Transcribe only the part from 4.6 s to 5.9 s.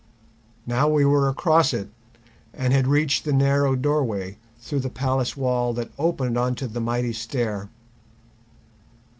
the palace wall